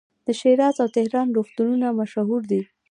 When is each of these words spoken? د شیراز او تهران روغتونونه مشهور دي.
د 0.27 0.29
شیراز 0.39 0.75
او 0.83 0.87
تهران 0.97 1.27
روغتونونه 1.37 1.87
مشهور 1.99 2.41
دي. 2.51 2.61